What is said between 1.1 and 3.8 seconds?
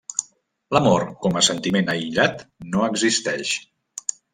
com a sentiment aïllat, no existeix.